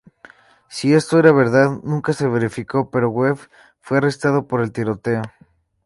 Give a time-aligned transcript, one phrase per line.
[0.67, 3.37] Si esto era verdad nunca se verificó, pero Webb
[3.81, 5.21] fue arrestado por el tiroteo.